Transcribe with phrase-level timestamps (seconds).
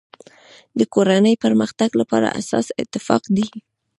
[0.77, 3.47] د کورنی د پرمختګ لپاره اساس اتفاق دی.